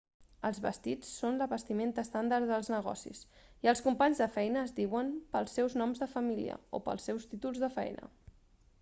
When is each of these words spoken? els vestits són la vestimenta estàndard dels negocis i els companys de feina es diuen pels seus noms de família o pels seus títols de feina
els 0.47 0.59
vestits 0.61 1.09
són 1.17 1.35
la 1.41 1.47
vestimenta 1.51 2.05
estàndard 2.07 2.49
dels 2.53 2.71
negocis 2.75 3.21
i 3.67 3.69
els 3.73 3.83
companys 3.89 4.23
de 4.25 4.29
feina 4.39 4.65
es 4.69 4.75
diuen 4.81 5.15
pels 5.37 5.57
seus 5.61 5.79
noms 5.83 6.05
de 6.05 6.11
família 6.19 6.61
o 6.81 6.85
pels 6.89 7.09
seus 7.11 7.29
títols 7.35 7.61
de 7.67 7.75
feina 7.81 8.15